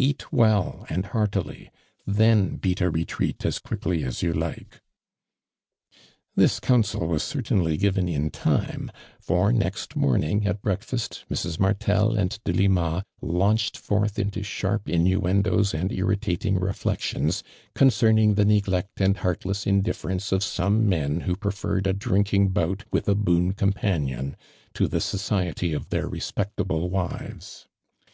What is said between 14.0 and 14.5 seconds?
into